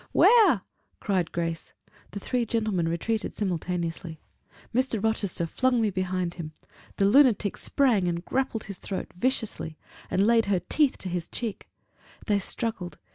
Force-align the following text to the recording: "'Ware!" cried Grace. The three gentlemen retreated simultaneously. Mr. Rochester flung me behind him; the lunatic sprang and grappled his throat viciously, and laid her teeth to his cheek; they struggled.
"'Ware!" 0.13 0.61
cried 0.99 1.31
Grace. 1.31 1.73
The 2.09 2.19
three 2.19 2.43
gentlemen 2.43 2.87
retreated 2.89 3.35
simultaneously. 3.35 4.19
Mr. 4.73 4.99
Rochester 5.03 5.45
flung 5.45 5.79
me 5.79 5.91
behind 5.91 6.33
him; 6.33 6.53
the 6.97 7.05
lunatic 7.05 7.55
sprang 7.55 8.07
and 8.07 8.25
grappled 8.25 8.63
his 8.63 8.79
throat 8.79 9.11
viciously, 9.15 9.77
and 10.09 10.25
laid 10.25 10.47
her 10.47 10.59
teeth 10.59 10.97
to 10.97 11.07
his 11.09 11.27
cheek; 11.27 11.69
they 12.25 12.39
struggled. 12.39 12.97